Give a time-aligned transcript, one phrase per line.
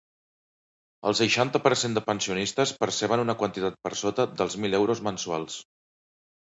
[1.09, 5.63] El seixanta per cent de pensionistes perceben una quantitat per sota dels mil euros mensuals.